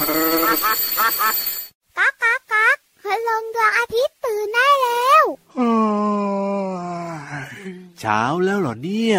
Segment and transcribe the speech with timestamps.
[0.00, 5.24] ก๊ากก๊ากก๊ากคืลงดวงอาทิตย์ตื่นได้แล้ว
[8.00, 9.18] เช้าแล้วเหรอเนี่ย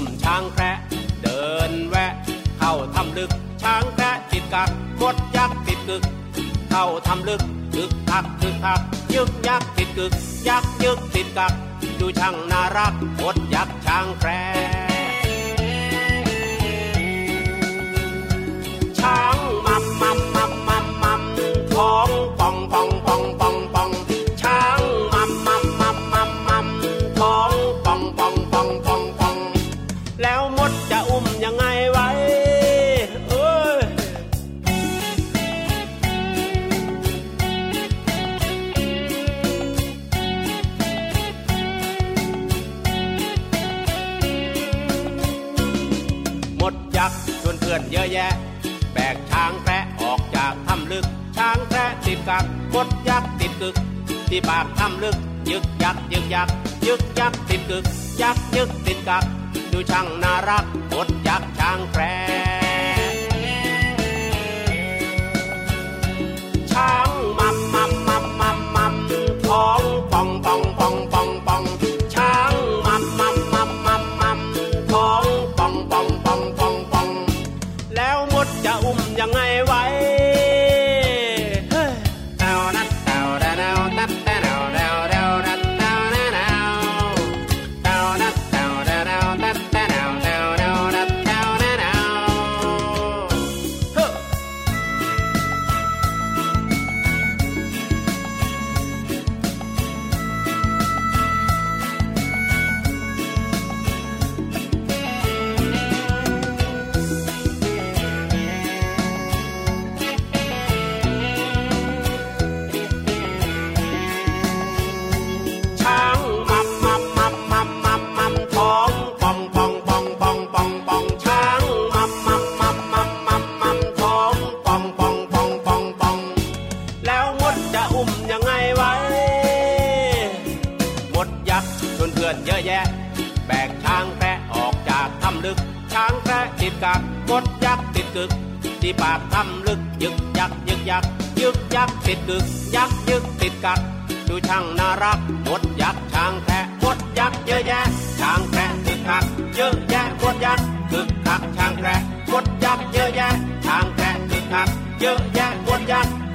[0.00, 0.76] มช้างแคระ
[1.22, 2.12] เดินแวะ
[2.58, 3.30] เข้าทำลึก
[3.62, 6.02] ช้างแคระติดกักมดยักษ์ติดกึก
[6.70, 7.42] เข้าทำลึก
[7.74, 8.80] คึกทักคึกทัก
[9.14, 10.12] ยึกยักษ์ติดกึก
[10.48, 11.52] ยักษ์ยึกติดกัก
[12.00, 14.30] ดูช่างน่ารักมดยักษ์ช้างแคร
[52.28, 53.74] กักกดยักติดกึก
[54.28, 55.16] ที่ปากทำลึก
[55.50, 56.48] ยึกยักยึกยัก
[56.86, 57.84] ยึกยักติดกึก
[58.22, 59.24] ยักยึกติดกัก
[59.72, 62.02] ดูช่างน่ารักกดยักช่างแคร
[66.72, 68.94] ช้างมัมมัมมัมมัมมัม
[69.46, 69.87] ท้อง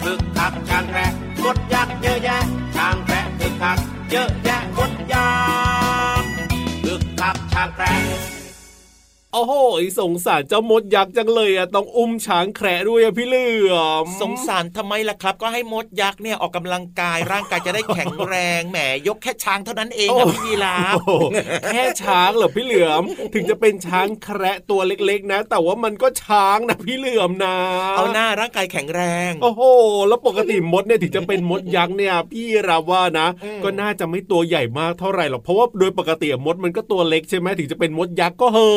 [0.03, 1.11] คึกคักช้างแพะ
[1.45, 2.39] กดยักษ์เยอะแยะ
[2.75, 3.79] ช้างแพะคึกคัก
[4.11, 5.31] เยอะแยะกดยั
[6.21, 6.29] กษ์
[6.85, 8.32] คึกคักช้างแพะ
[9.33, 9.53] โอ้โห
[9.99, 18.77] สงสารเจ้ามดยักษ์จังเลยอะต้องอุ้มช้างแคระด้วยอะพี่เหลือมสงสารทำไมล่ะครับ ก็ให้มดยักษ์เนี่ยออกกำลังกายร่างกายจะได้แข็งแรงแหม
[19.07, 21.11] ยกแค่ช้างเท่านั้นเองอะพี่ยีราฟโอ้โห
[21.73, 27.55] แค่ช้างเหรอพี่เหลือม ถึงจะเป็นช้างแคระตัวเล็กๆนะ แต่ว่ามันก็ช้างนะพี่เหลือมนะ
[27.97, 29.61] เอาหน้าร่างกายแข็งแรง โอ้โห
[30.07, 38.69] แล้วปกติมดเนี่ยถึงจะเป็นมดยักษ์เนี่ยพี่ราว่านะอืมก็น่าจะไม่ตัวใหญ่มากเท่าไหร่หรอกเพราะว่าโดยปกติมดมันก็ตัวเล็กใช่ไหมถึงจะเป็นมดยักษ์ก็เหอ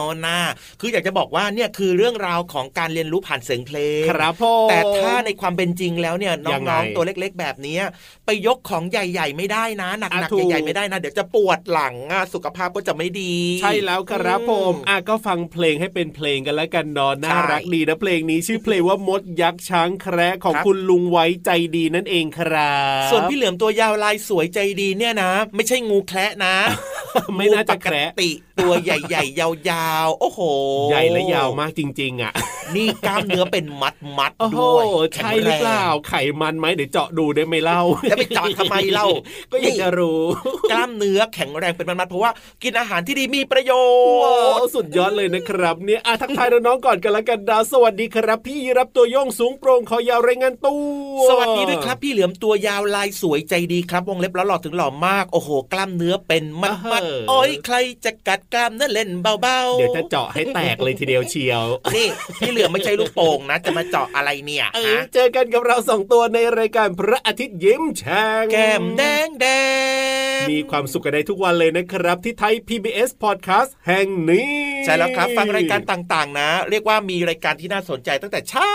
[0.00, 0.38] ะเอาหน้า
[0.80, 7.82] คืออยากจะบอกว่าเนี่ยคือเรื่องราวของการเรียนรู้ผ่านเสียงเพลงครับพ่อแต่ถ้าในความเป็นจริงแล้วเนี่ยยังไงน้องๆตัวเล็ก ๆ แบบเนี้ย
[8.26, 26.54] ไปยกของใหญ่ ๆ ไม่ได้นะหนัอะกถูกๆใหญ่ๆไม่ได้นะ เดี๋ยวจะปวดหลังอะสุขภาพก็จะไม่ดี ใช่แล้วครับผมอะก็ฟังเพลงให้เป็นเพลงกันแล้วกันเนอนน่ารักดีนะเพลงนี้ชื่อเพลงว่ามดยักษ์ช้างแคระของครับคุณลุงไว้ใจดีนั่นเองครับส่วนพี่เหลือมตัวยาวลายสวยใจดีเนี่ยนะ ไม่ใช่งูแคระนะ
[27.36, 28.30] ไม่น่าจะแคระงูปกติ
[28.60, 30.40] ตัวใหญ่ ๆ ยาวๆโอ้โห
[30.90, 32.32] ใหญ่และยาวมากจริง ๆ อะ
[32.76, 34.84] นี่กล้ามเนื้อเป็นมัดมัดโอ้โหด้วย
[35.16, 39.06] ใช่หรือเปล่าไขมันไหมเดี๋ยวเจาะดูได้ไหมเล่าแล้วไปเจาะทำไมเล่า
[39.52, 40.20] ก็อยากจะรู้
[40.70, 42.30] กล้ามเนื้อแข็งแรงเป็นมัดๆเพราะว่า
[42.62, 43.72] กินอาหารที่ดีมีประโย
[44.22, 50.76] ว้าชวน์สุดยอดเลยนะครับเนี่ยอะทักทายน้องๆก่อนกันละกันดาวสวัสดีครับ พี่รับตัวโยงสูงโปร่งคอยาวรายงานตั
[51.20, 61.64] วสวัสดีด้วยครับ พี่เหลือมตัวยาวลายสวยใจดีครับ วงเล็บแล้วหล่อถึงหล่อมากโอ้โห กล้ามเนื้อเป็นมัดมัดๆโอ้ยใครจะกัดกล้ามเนื้อเล่นเบาๆเดี๋ยวจะเจาะให้แตกเลยทีเดียวเชียว
[61.94, 62.08] นี่
[62.38, 69.46] พี่เหลือมไม่ใช่ลูกโป่งนะ จะมาเจาะอะไรเนี่ยเออฮะเจอกันกับเราสองตัวในรายการพระอาทิตย์ยิ้มแฉ่งแก้มแดงแด
[70.42, 74.52] งมีความสุขกันได้ทุกวันเลยนะครับ ที่ไทย PBS Podcast แห่งนี้
[74.84, 78.72] ใช่แล้วครับ ฟังรายการต่างๆ นะ เรียกว่ามีรายการที่น่าสนใจตั้งแต่เช้า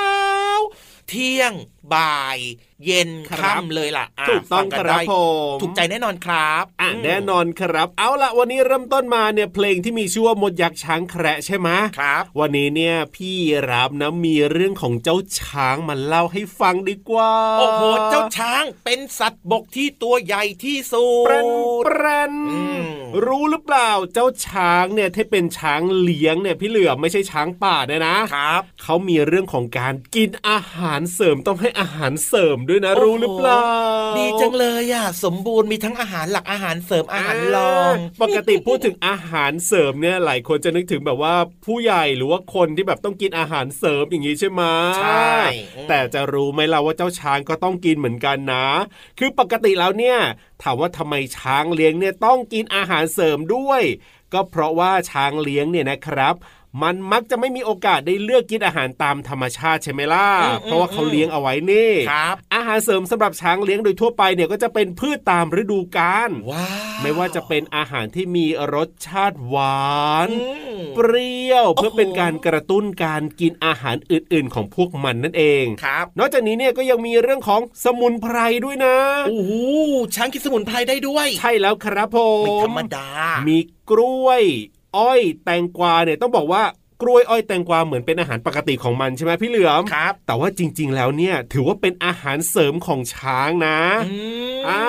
[1.09, 1.53] เที่ยง
[1.93, 2.39] บ่าย
[2.85, 5.13] เย็นครับค่ำเลยล่ะะถูกต้องฟัคนรับได้ผ
[5.55, 11.69] มถูกใจแน่นอนครับอะมแน่นอนครับ เอาละวันนี้เริ่มต้นมาเนี่ยเพลงที่มีชื่อว่ามดยักษ์ช้างแคระใช่ไหม
[11.99, 13.35] ครับ วันนี้เนี่ยพี่
[13.71, 17.81] รับนะมีเรื่องของเจ้าช้างมาเล่าให้ฟังดีกว่า โอ้โห
[18.11, 21.49] เจ้าช้างเป็นสัตว์บกที่ตัวใหญ่ที่สุดเปรน
[21.83, 22.85] เปรนอืม
[23.25, 33.61] รู้หรือเปล่าเจ้าช้างเนี่ยที่เป็นช้างเลี้ยงเนี่ยพี่เหลือมไม่ใช่ช้างป่าเนี่ยนะครับเขามีเรื่องของการกินอาหารเสริมต้องให้อาหารเสริมด้วยนะโอ้โหรู้หรือเปล่า
[34.17, 41.35] ดีจังเลยอะสมบูรณ์มีทั้งอาหารหลักอาหารเสริมอาหารรอง ปกติพูดถึงอาหารเสริมเนี่ยหลายคนจะนึกถึงแบบว่า
[41.65, 44.61] ผู้ใหญ่หรือว่าคนที่แบบต้องกินอาหารเสริมอย่างนี้ใช่ไหม
[45.01, 45.37] ใช่
[45.75, 48.67] อืมแต่จะรู้ไหมล่ะว่าเจ้าช้างก็ต้องกินเหมือนกันนะ
[49.19, 50.17] คือปกติแล้วเนี่ย
[50.63, 53.83] ถามว่าทำไมช้างเลี้ยงเนี่ยต้องกินอาหารเสริมด้วย
[54.33, 56.35] ก็เพราะว่าช้างเลี้ยงเนี่ยนะครับ
[56.81, 66.67] มันมักจะไม่มีโอกาสได้เลือกกินอาหารตามธรรมชาติใช่ไหมล่ะอืมเพราะว่าเขาเลี้ยงเอาไว้นี่ครับ อาหารเสริมสำหรับช้างเลี้ยงโดยทั่วไปเนี่ยก็จะเป็นพืชตามฤดูกาลว้า
[66.97, 69.97] วไม่ว่าจะเป็นอาหารที่มีรสชาติหวา
[70.27, 70.37] นอื
[70.77, 78.97] มเปรี้ยวเพื่อโอ้โหเป็นการกระตุ้นการกินอาหารอื่น ๆ ของพวกมันนั่นเองครับ นอกจากนี้เนี่ยก็ยังมีเรื่องของสมุนไพรด้วยนะ
[79.27, 79.51] โอ้โห
[80.15, 83.07] ช้างกินสมุนไพรได้ด้วย ใช่แล้วครับผมไม่ธรรมดา
[83.47, 83.57] มี
[83.89, 84.43] กล้วย
[84.97, 86.63] อ้อยแตงกวาเนี่ยต้องบอกว่า
[87.01, 93.79] กล้วยอ้อยแตงกวาเหมือนเป็นอาหารปกติของมันใช่ไหมพี่เหลือมครับ แต่ว่าจริง ๆ แล้วเนี่ยถือว่าเป็นอาหารเสริมของช้างนะ
[94.11, 94.17] อื
[94.57, 94.83] มอ่า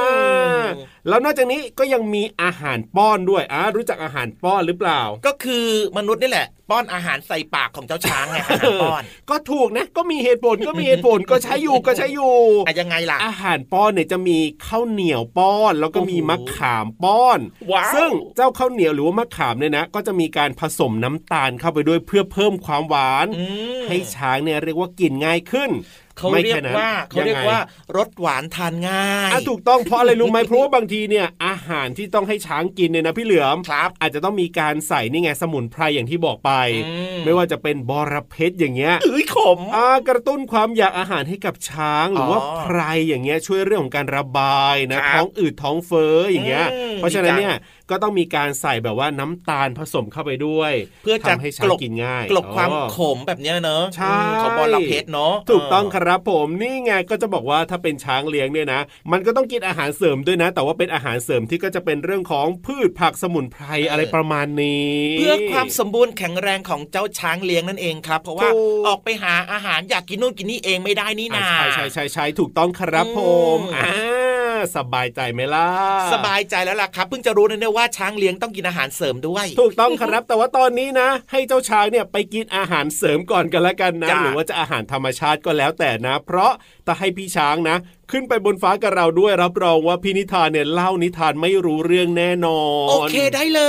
[1.09, 5.67] แล้วนอกจากนี้ก็ยังมีอาหารป้อนด้วยอ่ารู้จักอาหารป้อนหรือเปล่า ก็คือ
[5.97, 12.35] มนุษย์นี่แหละ ป้อนอาหารใส่ปากของเจ้าช้างไงอาหารป้อน ก็ถูกนะก็มีเหตุผลก็มีเหตุผลก็ใช้อยู่ก็ใช้อยู่
[12.67, 17.39] อะยังไงล่ะ อาหารป้อนเนี่ยจะมีข้าวเหนียวป้อน แล้วก็มีโอ้โหมะขามป้อน
[17.73, 23.45] ว้าวซึ่งเจ้าข้าวเหนียวหรือว่ามะขามเนี่ยนะ ก็จะมีการผสมน้ำตาลเข้าไปด้วยเพื่อเพิ่มความหวานอื
[23.81, 25.71] มให้ช้างเนี่ยเรียกว่ากินง่ายขึ้น
[26.19, 27.61] เขาไม่เรียแค่กนั้นว่าเขาเรียกงไงว่า
[27.97, 36.51] รสหวานทานง่ายอะถูกต้องเพราะอะไรรู้ไหมเพราะว่าบางทีเนี่ยอาหารที่ต้องให้ช้างกินเนี่ยนะพี่เหลือมครับอาจจะต้องมีการใส่นี่ไงสมุนไพรอย่างที่บอกไป
[36.87, 42.79] อืมไม่ว่าจะเป็นบอระเพ็ดอย่างเงี้ยเอ้ยขมอ่ากระตุ้นความอยากอาหารให้กับช้างหรือว่าอ๋อไพร
[43.09, 47.55] อย่างเงี้ยช่วยเรื่องของการระบายนะครับท้องอืดท้องเฟ้ออย่างเงี้ยอืมเพราะฉะนั้นดีจังเนี่ย
[47.91, 50.73] ก็ต้องมีการใส่แบบว่าน้ำตาลผสมเข้าไปด้วย
[51.03, 58.81] เพื่อจะทำให้ช้างกินง่ายกลบความอ๋อขมแบบเนี้ยเนอะใช่อืมของบอลเพชรเนาะถูกต้องครับผมนี่ไงก็จะบอกว่าถ้าเป็นช้างเลี้ยงเนี่ยนะ
[59.13, 73.21] มันก็ต้องกินอาหารเสริมด้วยนะ แต่ว่าเป็นอาหารเสริมที่ก็จะเป็นเรื่องของพืชผักสมุนไพรอะไรประมาณนี้ เพื่อความสมบูรณ์แข็งแรงของเจ้าช้างเลี้ยงนั่นเองครับ เพราะว่าถูกออกไปหาอาหารอยากกินนู่นกินนี่เองไม่ได้นี่นาอ่าใช่ใช่ใช่ใช่ถูกต้องครับผ
[73.57, 74.38] มอืมอ่า
[74.77, 75.67] สบายใจไหมล่ะ
[76.13, 86.53] สบายใจแล้วล่ะครับเพิ่งจะรู้นะเนี่ยว่าช้างเลี้ยงต้องกินอาหารเสริมด้วย ถูกต้องครับ แต่ว่าตอนนี้นะ ให้เจ้าช้างเนี่ยไปกินอาหารเสริมก่อนกันละกันนะจ้ะหรือว่าจะอาหารธรรมชาติก็แล้วแต่นะ เพราะ
[86.87, 87.77] ถ้าให้พี่ช้างนะ
[88.13, 93.63] ขึ้นไปบนฟ้ากับเราด้วยรับรองว่าพี่นิทานเนี่ยเล่านิทานไม่รู้เรื่องแน่นอน โอเคได้เล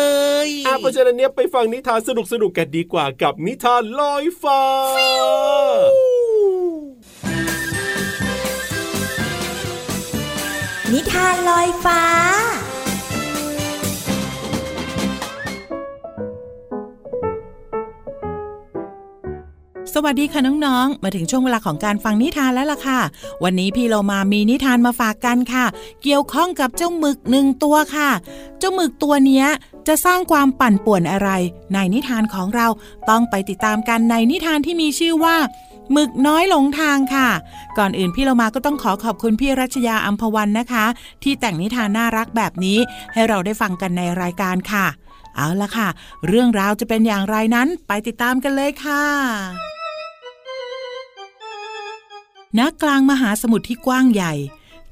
[0.48, 4.62] ยอะเพราะฉะนั้นเนี่ยไปฟังนิทานสนุกสนุกๆกันดีกว่ากับนิทานลอยฟ้า
[20.06, 23.00] วัสดีค่ะน้องๆ มาถึงช่วงเวลาของการฟังนิทานแล้วล่ะค่ะ
[23.44, 25.66] วันนี้พี่เรามามีนิทานมาฝากกันค่ะ
[26.04, 28.10] เกี่ยวข้องกับเจ้าหมึกหนึ่งตัวค่ะ
[28.60, 29.46] เจ้าหมึกตัวเนี้ย
[29.88, 31.30] จะสร้างความปั่นป่วนอะไร
[31.74, 32.68] ในนิทานของเรา
[33.10, 35.36] ต้องไปติดตามกันในนิทานที่มีชื่อว่า
[35.92, 37.30] หมึกน้อยหลงทางค่ะ
[37.78, 40.86] ก่อนอื่นพี่เรามาก็ต้องขอขอบคุณพี่รัชยาอัมพวันนะคะ
[41.24, 42.78] ที่แต่งนิทานน่ารักแบบนี้
[43.14, 44.86] ให้เราได้ฟังกันในรายการค่ะ
[45.36, 45.88] เอาละค่ะ
[46.28, 49.04] เรื่องราวจะเป็นอย่างไรนั้นไปติดตามกันเลยค่ะ
[52.58, 54.34] ณกลางมหาสมุทรที่กว้างใหญ่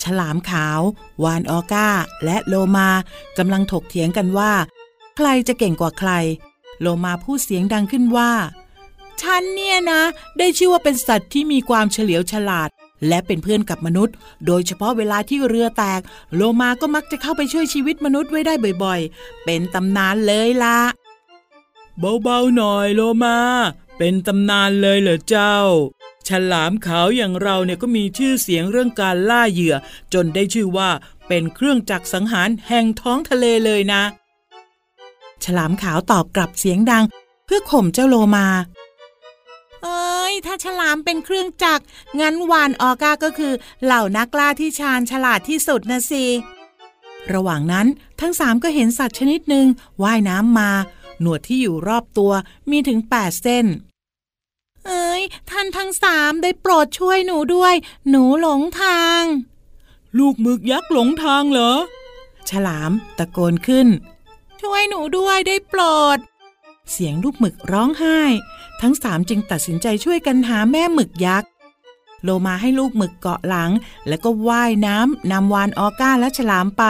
[0.03, 0.81] ฉลามขาว
[1.23, 1.89] วานออก้า
[2.25, 2.89] และโลมา
[3.37, 4.53] กำลังถกเถียงกันว่า
[5.17, 6.11] ใครจะเก่งกว่าใคร
[6.81, 8.31] โลมาพูดเสียงดังขึ้นว่า
[9.21, 10.01] ฉันเนี่ยนะ
[10.37, 12.69] ได้ชื่อว่าเป็นสัตว์ที่มีความเฉลียวฉลาด
[13.07, 16.01] และเป็นเพื่อนกับมนุษย์ โดยเฉพาะเวลาที่เรือแตก
[16.35, 20.79] โลมาก็มักจะเข้าไปช่วยชีวิตมนุษย์ไว้ได้บ่อยๆ เป็นตำนานเลยล่ะ
[22.23, 23.37] เบาๆหน่อยโลมา
[23.97, 25.55] เป็นตำนานเลยเหรอเจ้า
[26.27, 29.75] ฉลามขาวอย่างเราเนี่ยก็มีชื่อเสียงเรื่องการล่าเหยื่อ
[30.13, 30.89] จนได้ชื่อว่า
[31.27, 34.03] เป็นเครื่องจักรสังหารแห่งท้องทะเลเลยนะ
[35.43, 37.03] ฉลามขาวตอบกลับเสียงดัง
[37.46, 38.48] เพื่อข่มเจ้าโลมา
[39.84, 41.84] เอ้ย ถ้าฉลามเป็นเครื่องจักร
[42.19, 43.53] งั้นวานออก้าก็คือ
[43.84, 46.25] เหล่านักล่าที่ชาญฉลาดที่สุดนะสิ
[47.34, 47.88] ระหว่างนั้น
[48.22, 49.65] ทั้งสามก็เห็นสัตว์ชนิดหนึ่ง
[50.03, 50.72] ว่ายน้ำมา
[51.22, 52.31] หนวดที่อยู่รอบตัว
[52.69, 57.74] มีถึงแปดเส้นานทั้งสามได้โปรดช่วยหนูด้วย
[58.09, 59.21] หนูหลงทาง
[60.17, 61.74] ลูกหมึกยักษ์หลงทางเหรอ
[62.50, 63.88] ฉลามตะโกนขึ้น
[64.62, 65.81] ช่วยหนูด้วยได้โปร
[66.15, 66.17] ด
[66.91, 68.19] เสียงลูกหมึกร้องไห้
[68.81, 71.50] ทั้งสามจึงตัดสินใจช่วยกันหาแม่หมึกยักษ์
[72.24, 73.71] โลมาให้ลูกหมึกเกาะหลัง
[74.07, 76.83] แล้วก็ว่ายน้ำนำวานออก้าและฉลามไป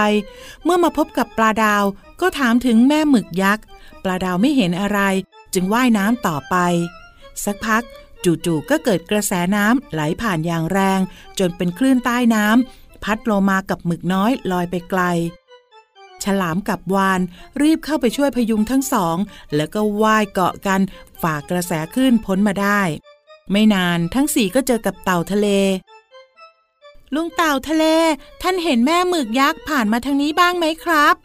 [0.63, 1.84] เมื่อมาพบกับปลาดาว
[2.22, 3.63] ก็ถามถึงแม่หมึกยักษ์
[4.03, 5.00] ปลาดาวไม่เห็นอะไร
[5.53, 6.55] จึงว่ายน้ำต่อไป
[7.46, 7.84] สักพัก
[8.24, 11.00] จู่ๆก็เกิดกระแสน้ำไหลผ่านอย่างแรง
[11.39, 15.01] จนเป็นคลื่นใต้น้ำพัดโลมากับหมึกน้อยลอยไปไกล
[16.24, 17.21] ฉลามกับวาน
[17.62, 19.17] รีบเข้าไปช่วยพยุงทั้งสอง
[19.55, 20.81] แล้วก็ว่ายเกาะกัน
[21.21, 22.81] ฝ่ากระแสคลื่นพ้นมาได้
[23.51, 25.47] ไม่นานทั้งสี่ก็เจอกับเต่าทะเล
[27.15, 27.86] ลุงเต่าทะเล
[28.41, 31.15] ท่านเห็นแม่หมึกยักษ์ผ่านมาทางนี้บ้างไหมครับ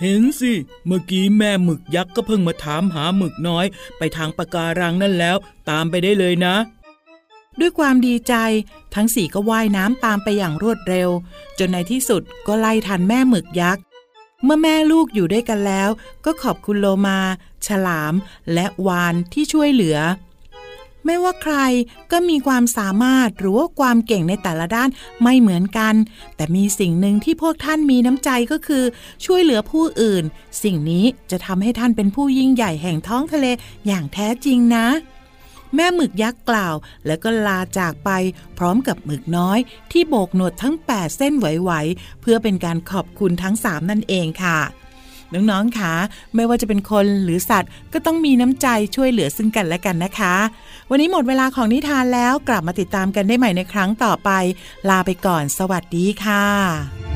[0.00, 0.52] เห็นสิ
[0.86, 3.66] เมื่อกี้แม่หมึกยักษ์ก็เพิ่งมาถามหาหมึกน้อย
[3.98, 5.36] ไปทางปะการังนั่นแล้ว
[5.70, 6.54] ตามไปได้เลยนะ
[7.60, 8.34] ด้วยความดีใจ
[8.94, 11.08] ทั้งสี่ก็ว่ายน้ำตามไปอย่างรวดเร็ว
[11.58, 13.82] จนในที่สุดก็ไล่ทันแม่หมึกยักษ์
[14.44, 15.88] เมื่อแม่ลูกอยู่ด้วยกันแล้ว
[16.24, 17.18] ก็ขอบคุณโลมา
[17.66, 18.14] ฉลาม
[18.52, 19.98] และวานที่ช่วยเหลือ
[21.04, 21.56] ไม่ว่าใคร
[22.12, 24.88] ก็มีความสามารถหรือว่าความเก่งในแต่ละด้าน
[25.22, 25.94] ไม่เหมือนกัน
[26.36, 28.84] แต่มีสิ่งหนึ่งที่พวกท่านมีน้ำใจก็คือ
[29.24, 30.24] ช่วยเหลือผู้อื่น
[30.62, 33.46] สิ่งนี้จะทำให้ท่านเป็นผู้ยิ่งใหญ่แห่งท้องทะเล
[33.86, 34.86] อย่างแท้จริงนะ
[35.74, 36.74] แม่หมึกยักษ์กล่าว
[37.06, 38.10] แล้วก็ลาจากไป
[38.58, 39.58] พร้อมกับหมึกน้อย
[39.92, 44.58] ที่โบกหนวดทั้ง 8 เส้นไหวๆเพื่อเป็นการขอบคุณทั้ง 3 นั่นเองค่ะ
[45.34, 45.92] น้องๆค่ะ
[46.34, 50.34] ไม่ว่าจะเป็นคนหรือสัตว์ ก็ต้องมีน้ำใจช่วยเหลือซึ่งกันและกันนะคะ
[50.90, 54.30] วันนี้หมดเวลาของนิทานแล้วกลับมาติดตามกันได้ใหม่ในครั้งต่อไป
[54.88, 57.09] ลาไปก่อน สวัสดีค่ะ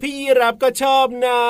[0.00, 1.40] เพลงเนี่ยพี่รับก็ชอบนะ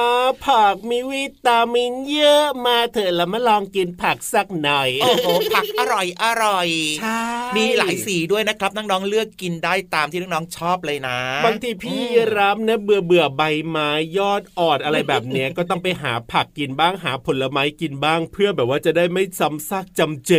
[0.47, 6.69] ผักมีวิตามินเยอะมาเถอะแล้วมาลองกินผักสักหน่อย โอ้โหผักอร่อยอร่อย
[7.01, 7.21] ใช่
[7.57, 12.03] มีหลายสีด้วยนะครับน้องๆเลือกกินได้ตามที่น้องๆชอบเลยนะ บางทีพี่
[12.39, 20.33] รับนะเบื่อเบื่อใบไม้ยอดอ่อนอะไรแบบเนี้ยก็ต้องไปหาผักกินบ้างหาผลไม้กินบ้าง เพื่อแบบว่าจะได้ไม่ซ้ำซากจำเจ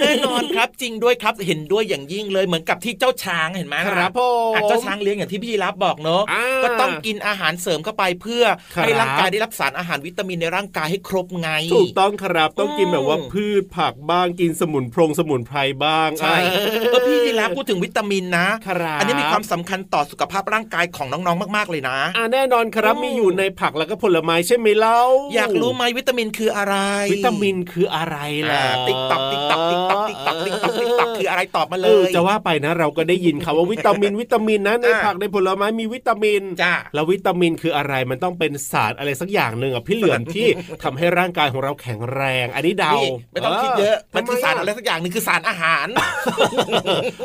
[0.00, 4.20] แน่นอนครับจริงด้วยครับเห็นด้วยอย่างยิ่งเลยเหมือนกับที่เจ้าช้างเห็นไหมครับผ
[4.50, 25.00] มอะเจ้าช้างเลี้ยงอย่างที่พี่รับบอกเนอะอ่าก็ต้องกินอาหารเสริมเข้าไปเพื่อครับให้ร่างกายได้รับสารอาหารวิตามินในร่างกายให้ครบไง ถูกต้องครับต้องกินอืมแบบว่าพืชผักบ้างกินสมุนพรงสมุนไพรบ้างใช่เออก็พี่รับพูดถึงวิตามินนะครับอันนี้มีความสำคัญต่อสุขภาพร่างกายของน้องๆมาก ๆเลยนะอ่าแน่นอนครับอืมมีอยู่ในผักแล้วก็ผลไม้ใช่ไหมเล่า
[25.34, 26.76] อยากรู้ไหมวิตามินคืออะไร
[27.12, 28.16] วิตามินคืออะไร
[28.50, 40.46] ล่ะติ๊กตักติ๊กตักติ๊กตักติ๊กตักติ๊กตักติ๊กตักคืออะไรตอบมาเลเออยจะว่าไปนะ เราก็ได้ยินคำว่าวิตามินวิตามินนะในอ่าผักในผลไม้มีวิตามินจ้าแล้ววิตามินคืออะไรมันต้องเป็นสารอะไรสักอย่างหนึ่งอะพี่เหลือมที่
[40.82, 45.86] ทำให้ร่างกายของเราแข็งแรง อันนี้เดานี่ไม่ต้องคิดเยอะมันคือสารทำอะไรสักอย่างหนึงคือสารอาหาร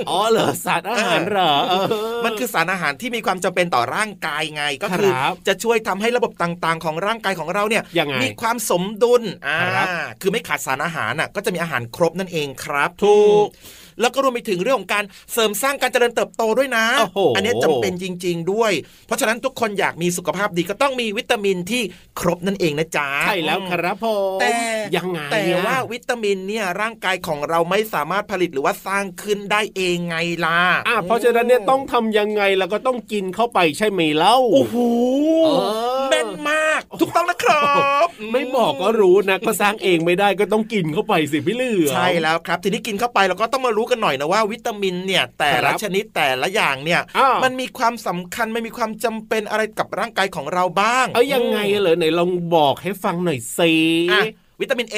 [0.10, 1.86] อ๋อเหรอสารอาหารเหรอเออ
[2.26, 9.88] มันคือสารอาหารที่มีความจำเป็นต่อร่างกายไงก็คือครับจะช่วยทำให้ระบบต่างๆ ของร่างกายของเราเนี่ยยังไงมีความสมดุลอ่าครับ
[10.22, 13.48] คือไม่ขาดสารอาหารน่ะก็จะมีอาหารครบนั่นเองครับ ถูก
[14.02, 15.04] แล้วก็รวมไปถึงเรื่องของการ
[15.34, 18.72] เสริมสร้างการเจริญเติบโตด้วยนะโอ้โหนนี้จำเป็นจริง ๆ ด้วย
[19.08, 21.82] เพราะฉะนั้นทุกคนอยากมีสุขภาพดีก็ต้องมีวิตามินที่
[22.20, 24.50] ครบนั่นเองนะจ๊ะใช่แล้วครับผมแต่
[24.96, 34.76] ยังไงแต่อะว่าวิตามินเนี่ยร่างกายของเราไม่สามารถผลิตหรือว่าสร้างขึ้นได้เองไงล่ะอะเพราะฉะนั้นเนี่ยต้องทำยังไงแล้วก็ต้องกินเข้าไปใช่ไหมเล่าโอ้โห
[35.46, 35.50] เอ
[35.98, 37.70] อแม่นมากถูกต้องนะครั
[38.06, 53.74] บ ไม่บอกก็รู้นะก็สร้างเองไม่ได้ก็ต้องกินเข้าไปสิพี่เหลือมใช่แล้วครับ ทีนี้กินเข้าไปเราก็ต้องมารู้กันหน่อยนะว่าวิตามินเนี่ยแต่ครัละบชนิดแต่ละอย่างเนี่ยอ้าวมันมีความสำคัญไม่มีความจำเป็นอะไรกับร่างกายของเราบ้าง เอ้ยยังไงเหรอไหนลองบอกให้ฟังหน่อยสิ
[54.12, 54.24] อะ
[54.62, 54.98] วิตามินเอ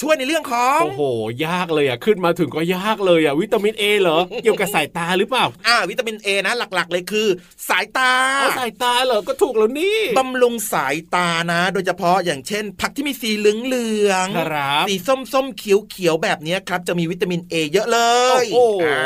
[0.00, 1.02] ช่วยในเรื่องของ โอ้โห
[1.46, 7.28] ยากเลยอะขึ้นมาถึงก็ยากเลยอะวิตามินเอเหรอ เกี่ยวกับสายตาหรือเปล่า อ่า วิตามินเอนะ หลักๆ เลยคือ
[7.68, 8.12] สายตา
[8.42, 17.98] อ๋อสายตาเหรอก็ถูกแล้วนี่บำรุงสายตานะ โดยเฉพาะอย่างเช่น ผักที่มีสีเหลืองเหลืองๆครับสีส้มส้มเขียวเขียวๆแบบเนี้ยครับจะมีวิตามินเอเยอะเล
[18.42, 19.00] ย โอ้โหอ่า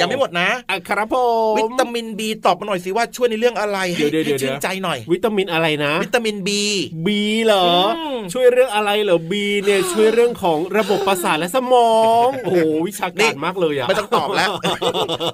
[0.00, 1.16] ยังไม่หมดนะอะครับผ
[1.52, 6.62] มวิตามินบีตอบมาหน่อยสิว่าช่วยในเรื่องอะไรให้เดี๋ยวเดี๋ยวให้ชื่นเดี๋ยวใจหน่อย วิตามินอะไรนะ วิตามินบี
[7.06, 7.66] บีเหรอ
[7.98, 11.94] อมช่วยเรื่องอะไรเหรอบีเนี่ยช่วยเรื่องของระบบประสาทและสมอ
[12.26, 14.50] ง โอ้โหวิชาการมากเลยอะไม่ต้องตอบแล้ว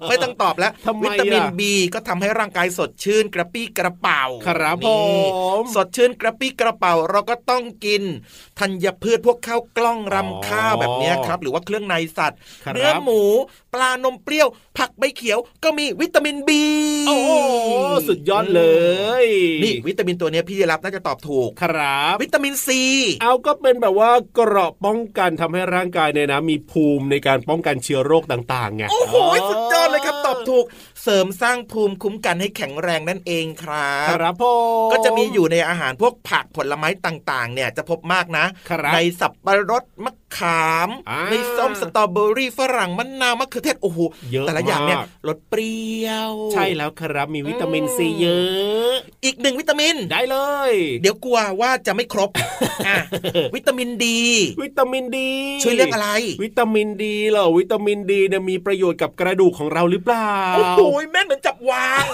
[0.09, 4.89] ไม่ต้องตอบแล้วทำไมวิตามินอะบีก็ทำให้ร่างกายสดชื่นกระปี้กระเป๋าครับนี่ผ
[5.61, 8.03] มสดชื่นกระปี้กระเป๋าเราก็ต้องกิน
[8.59, 13.23] ธัญพืชพวกข้าวกล้องรำข้าวแบบเนี้ยครับ หรือว่าเครื่องในสัตว์ครับเนื้อหมู
[13.75, 14.49] ปลานมเปรี้ยว
[14.79, 16.63] ผักใบเขียวก็มีวิตามินบี
[17.09, 17.31] โอ้โห
[18.09, 18.63] สุดยอดเล
[19.25, 19.27] ย
[19.63, 22.83] นี่วิตามินตัวเนี้ยพี่รับน่าจะตอบถูกครับ วิตามินซี
[23.23, 29.15] เอาก็เป็นแบบว่าเกราะป้องกันทำให้ร่างกายเนี่ยนะ มีภูมิในการป้องกันเชื้อโรคต่างๆไงโอ้โห
[29.49, 30.65] สุดยอดเลยครับตอบถูก
[31.03, 34.45] เสริมสร้างภูมิคุ้มกันให้แข็งแรงนั่นเองครัคบรับผ
[34.87, 43.99] มก็จะมีอยู่ในอาหารพวกผักผลไม้ต่างๆ เนี่ยจะพบมากนะครับในสับปะรดมะขามอ่าในส้มสตรอเบอรี่ฝรั่งมะนาวมะเขือเทศโอ้โห
[44.33, 48.93] เยอะแต่ละอย่างเนี่ยมากรสเปรี้ยว ใช่แล้วครับมีวิตามินซีเยอะ
[49.25, 50.37] อีกหนึ่งวิตามินได้เล
[50.71, 52.31] ย เดี๋ยวกลัวว่าจะไม่ครบ
[52.89, 52.97] อะ
[53.55, 54.21] วิตามินดี
[54.63, 55.33] วิตามินดี
[55.63, 56.09] ช่วยเรื่องอะไร
[56.43, 60.81] วิตามินดีเหรอวิตามินดีเนี่ยมีประโยชน์กับกระดูกของเราหรือเปล่าโอ้โห
[61.11, 62.05] แม่นเหมือนจับวาง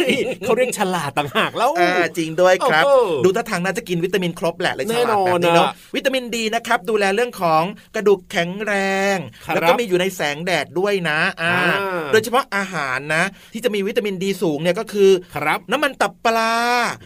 [0.00, 7.62] นี่เขาเรียกฉลาดต่างหากแล้วอ่าจริงด้วยครับโอ้โหดูท่าทางน่าจะกินวิตามินครบแหละเลยฉแน่ลาดนอนแบบนี้เนาะอะวิตามินดีนะครับ ดูแลเรื่องของ
[7.94, 8.72] กระดูกแข็งแร
[9.14, 16.54] งครับแล้วก็มีอยู่ในแสงแดดด้วยนะอ่าอ่าโดยเฉพาะอาหารนะ ที่จะมีวิตามินดีสูงเนี่ยก็คือครับน้ำมันตับปลา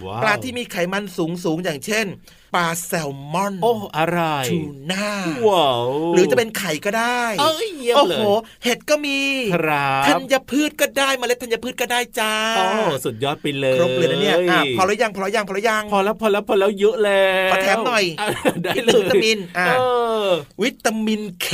[0.07, 2.07] ว้าวปลาที่มีไขมันสูงสูงอย่างเช่น
[2.55, 4.59] ปลาแซลมอน โอ้อะไรทู
[4.93, 5.12] น่า
[5.49, 8.23] ว้าวหรือจะเป็นไข่ก็ได้เอ้ยเยี่ยมโอ้เลยโห
[8.65, 9.21] เห็ดก็มี
[9.55, 12.67] ครับธัญพืชก็ได้เมล็ดธัญพืชก็ได้จ้าโอ้
[13.05, 18.27] สุดยอดไปเลยครบเลยนะเนี่ยอะพอแล้วยังพอแล้วยังพอแล้วยังพอแล้วพอแล้วพอแล้วเยอะแล้วขอแถมหน่อยะ
[18.62, 19.83] ได้อีกหเลนึ่งยวิตามินอะเอ
[20.27, 20.29] อ
[20.62, 21.49] วิตามินเค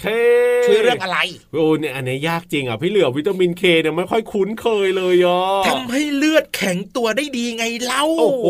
[0.00, 0.04] เค
[0.64, 1.18] ช่วยเรื่องอะไร
[1.54, 8.46] โอ้เนี่ยอันเนี้ยยากจริงอะพี่เหลือวิตามินเคเนี่ยไม่ค่อยคุ้นเคยเลยอะทำให้เลือดแข็งตัวได้ดีไงเล่าโอ้โห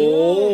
[0.00, 0.08] อื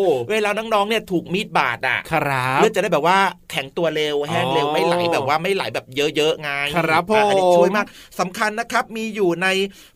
[0.04, 3.18] มเวลาน้องๆเนี่ยถูกมีดบาดอะครับเลือดจะได้แบบว่า
[3.50, 7.86] แข็งตัวเร็วแห้งเร็วอ๋อไม่ไหลแบบว่าไม่ไหลแบบเยอะๆไงครับผมอะอันนี้ช่วยมาก
[8.20, 9.48] สำคัญนะครับ มีอยู่ใน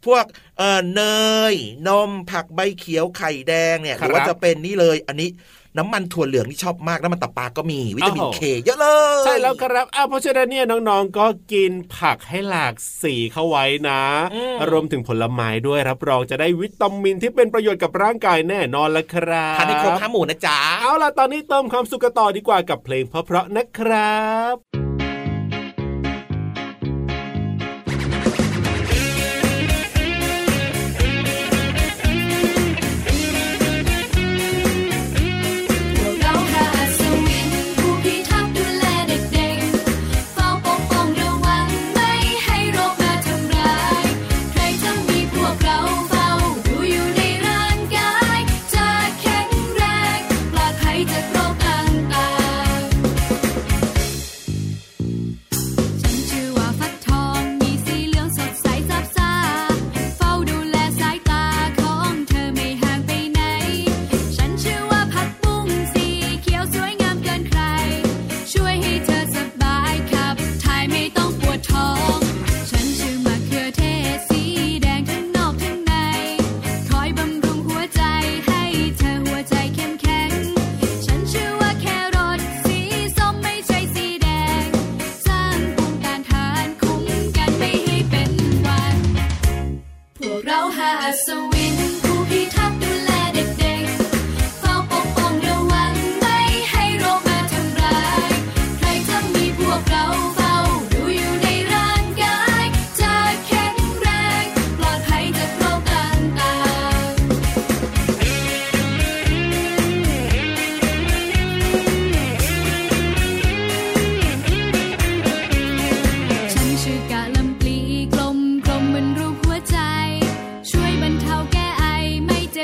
[0.06, 0.24] พวก
[0.58, 1.02] เอ่อเน
[1.52, 1.54] ย
[1.88, 5.28] นมผักใบเขียวไข่แดงเนี่ยหรือว่าจะเป็นนี่เลยอันนี้
[5.78, 8.86] น้ำมันถั่วเหลืองที่ชอบมากน้ำมันตับปลาก็มีวิตามินเคเยอะเล
[9.20, 14.02] ยใช่แล้วครับอ้าวเพราะฉะนั้นเนี่ยน้องๆก็กินผักให้หลากสีเข้าไว้นะ
[14.34, 24.22] อืมรวมถึงผลไม้ด้วยรับรองจะได้วิตามินที่เป็นประโยชน์กับร่างกายแน่นอนละครับทานให้ครบห้าหมู่นะจ๊ะเอาล่ะตอนนี้เติมความสุขกันต่อดีกว่ากับเพลงเพราะๆนะครั
[24.54, 24.73] บ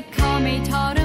[0.02, 0.99] call me taught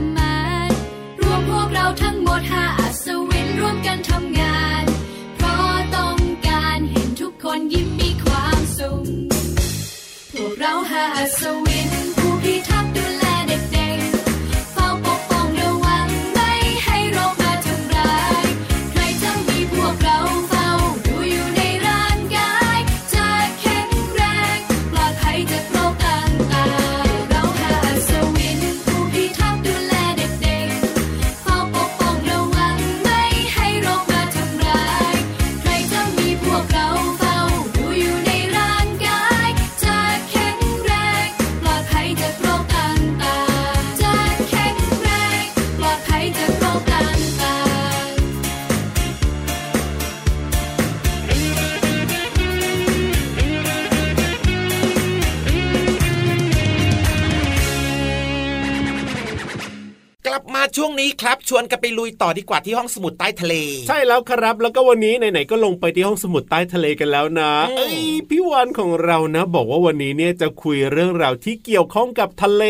[60.80, 63.56] ช่วงนี้ครับชวนกันไปลุยต่อดีกว่าที่ห้องสมุดใต้ทะเล
[63.88, 67.96] ใช่แล้วครับแล้วก็วันนี้ไหนๆก็ลงไปที่ห้องสมุดใต้ทะเลกันแล้วนะอืมเอ้ย
[68.30, 72.64] พี่วานของเรานะ บอกว่าวันนี้เนี่ยจะคุยเรื่องราวที่เกี่ยวข้องกับทะเล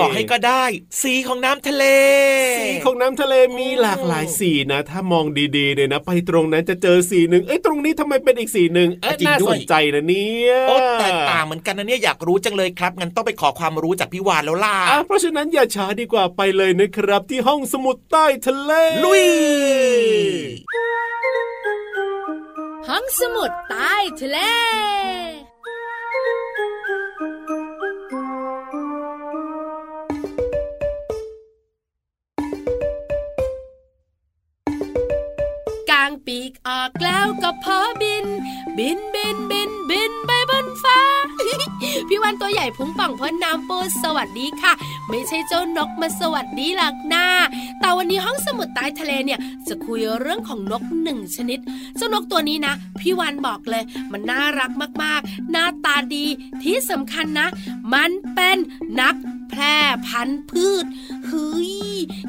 [0.00, 0.64] บอกให้ก็ได้
[1.02, 1.84] สีของน้ำทะเล
[2.58, 5.24] สีของน้ำทะเลมีหลากหลายสีนะ ถ้ามอง
[5.56, 18.72] ดีๆเนี่ยนะ ไปตรงนั้นจะเจอสีหนึ่งเอ้ยตรงนี้ทำไมเป็นอีกสีหนึ่งเอ้ยจริงน่าด้สวยนใจนะเนี่ยโอ้แตกต่างเหมือนกันนะเนี่ยอยากรู้จังเลยครับงั้นต้องไปขอความรู้จากพี่วานแล้วล่ะอะเพราะฉะนั้นอย่าช้าดีกว่าไปเลยนะครับ ที่ห้องสมุดใต้ทะเล
[19.04, 19.24] ลุย
[22.88, 24.38] ห้องสมุดใต้ทะเล
[35.90, 38.26] กางปีกออกแล้วก็พอบิน
[38.78, 41.09] บินบินบินบินไปบนฟ้า
[42.08, 44.72] พี่วันตัวใหญ่พุงป่องพ้นน้ำปูสวัสดีค่ะ
[45.08, 47.26] ไม่ใช่เจ้านกมาสวัสดีหลักหน้า
[47.80, 49.38] แต่วันนี้ห้องสมุดใต้ทะเลเนี่ย
[49.68, 51.58] จะคุยเรื่องของนกหนึ่งชนิด
[51.96, 54.70] เจ้านกตัวนี้นะ พี่วันบอกเลย มันน่ารัก
[55.02, 56.26] มากๆ หน้าตาดี
[56.62, 57.48] ที่สำคัญนะ
[57.94, 58.56] มันเป็น
[59.00, 59.14] นัก
[59.50, 60.84] แพร่พันธุ์พืช
[61.26, 61.72] เฮ้ย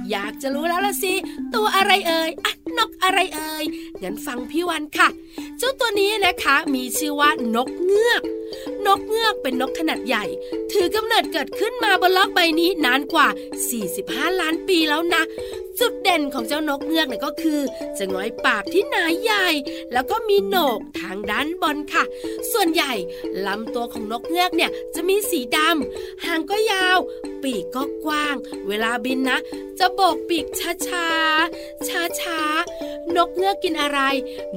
[0.09, 1.13] อยากจะรู้แล้วละสิ
[1.53, 3.63] ตัวอะไรเอ่ยอะนกอะไรเอ่ย
[4.01, 5.07] งั้นฟังพี่วันค่ะ
[5.57, 8.21] เจ้าตัวนี้นะคะมีชื่อว่านกเงือก
[8.87, 10.25] นกเงือกเป็นนกขนาดใหญ่
[10.71, 13.27] ถือกำเนิดเกิดขึ้นมาบนโลกใบนี้นานกว่า
[13.83, 15.23] 45 ล้านปีแล้วนะ
[15.79, 17.59] จุดเด่นของเจ้านกเงือกเนี่ยก็คือ
[17.97, 19.47] จะง้อยปากที่หนาใหญ่
[19.93, 22.03] แล้วก็มีโหนกทางด้านบนค่ะ
[22.51, 22.93] ส่วนใหญ่
[23.47, 26.97] ลำตัวของนกเงือกเนี่ยจะมีสีดำหางก็ยาว
[27.43, 28.35] ปีกก็กว้าง
[28.67, 29.39] เวลาบินนะ
[29.79, 30.45] จะโบกปีก
[30.87, 31.87] ช้าๆ
[32.19, 33.99] ช้าๆ นกเงือกกินอะไร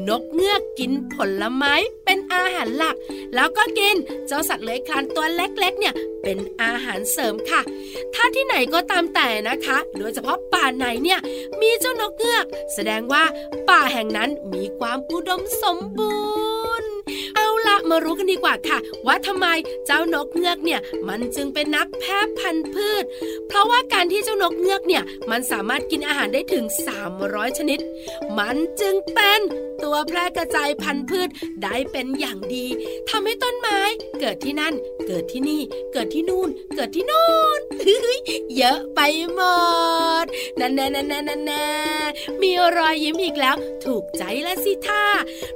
[0.09, 2.97] นกเงือกกินผลไม้เป็นอาหารหลัก
[3.35, 7.61] แล้วก็กินเจ้าสัตว์เลื้อยคลานตัวเล็กๆ เนี่ยเป็นอาหารเสริมค่ะ
[8.15, 11.21] ถ้าที่ไหนก็ตามแต่นะคะ โดยเฉพาะป่าไหนเนี่ย
[11.61, 13.25] มีเจ้านกเงือก แสดงว่า
[13.69, 16.17] ป่าแห่งนั้นมีความอุดมสมบู
[16.81, 16.94] รณ์
[17.91, 19.47] มารู้กันดีกว่าค่ะ ว่าทำไม
[19.87, 23.05] เจ้านกเงือกเนี่ยมันจึงเป็นนักแพร่พันธุ์พืช
[23.49, 26.65] เพราะว่าการที่เจ้านกเงือกเนี่ยมันสามารถกินอาหารได้ถึง
[27.11, 27.79] 300 ชนิด
[28.39, 29.41] มันจึงเป็น
[29.83, 31.29] ตัวแพร่กระจายพันธุ์พืช
[31.63, 32.67] ได้เป็นอย่างดี
[33.09, 33.79] ทำให้ต้นไม้
[34.21, 34.75] เกิดที่นั่น
[35.07, 35.61] เกิดที่นี่
[35.93, 37.61] เกิดที่นู่น เกิดที่นู่น
[38.57, 39.01] เยอะไป
[39.35, 39.41] หม
[40.25, 40.27] ด
[40.61, 41.69] นั่นแน่นั่นแน่นั่นแน่
[42.43, 45.05] มีรอยยิ้มอีกแล้ว ถูกใจและสิท่า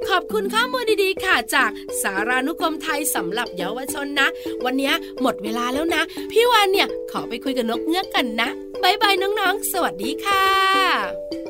[0.07, 4.27] ขอบคุณข้อมูลดีๆค่ะจากสารานุกรมไทยสำหรับเยาวชนนะ
[4.65, 6.01] วันนี้หมดเวลาแล้วนะ
[6.31, 8.49] พี่วานเนี่ยขอไปคุยกับนกเงือกกันนะ
[8.83, 11.48] บายบายน้องๆ สวัสดีค่ะ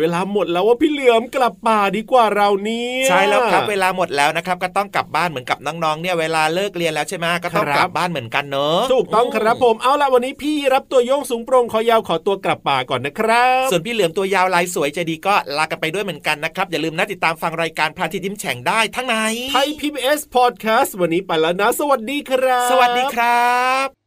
[0.00, 19.16] เวลาหมดแล้วว่าพี่เหลือมกลับป่าดีกว่าเรานี่ใช่แล้วครับเวลาหมดแล้วนะครับก็ต้องกลับบ้านเหมือนกับน้องๆเนี่ยเวลาเลิกเรียนแล้วใช่ไหมก็ต้องกลับบ้านเหมือนกันเนอะถูกต้องครับผมเอาละวันนี้พี่รับตัวโยงสูงโปร่งคอยาวขอตัวกลับป่าก่อนนะครับ ส่วนพี่เหลือมตัวยาวลายสวยใจดีก็ลากันไปด้วยเหมือนกันนะครับ อย่าลืมนะติดตามฟังรายการพระอาทิตย์ยิ้มแฉ่งได้ทั้งใน
[19.50, 23.50] ไทย PBS Podcast วันนี้ไปแล้วนะ สวัสดีครับ สวัสดีครั
[23.86, 23.99] บ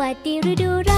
[0.00, 0.97] วัสดีฤดูร้อ